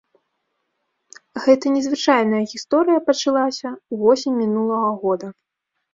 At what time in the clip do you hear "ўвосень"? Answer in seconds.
3.95-4.37